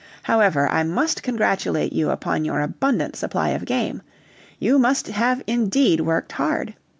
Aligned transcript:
However, 0.23 0.67
I 0.71 0.81
must 0.81 1.21
congratulate 1.21 1.93
you 1.93 2.09
upon 2.09 2.43
your 2.43 2.59
abundant 2.61 3.15
supply 3.15 3.49
of 3.49 3.65
game; 3.65 4.01
you 4.57 4.79
must 4.79 5.05
have 5.09 5.43
indeed 5.45 6.01
worked 6.01 6.31
hard. 6.31 6.73